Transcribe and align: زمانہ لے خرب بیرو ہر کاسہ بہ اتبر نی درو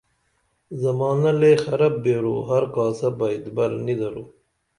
زمانہ 0.83 1.31
لے 1.39 1.51
خرب 1.63 1.93
بیرو 2.03 2.35
ہر 2.49 2.63
کاسہ 2.75 3.09
بہ 3.17 3.27
اتبر 3.35 3.69
نی 3.85 3.95
درو 3.99 4.23